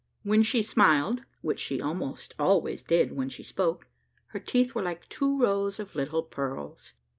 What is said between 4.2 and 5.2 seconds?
her teeth were like